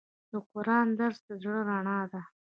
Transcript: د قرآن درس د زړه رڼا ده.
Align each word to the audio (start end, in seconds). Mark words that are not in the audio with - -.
د 0.31 0.33
قرآن 0.51 0.87
درس 0.99 1.19
د 1.27 1.29
زړه 1.41 1.59
رڼا 1.69 1.99
ده. 2.11 2.21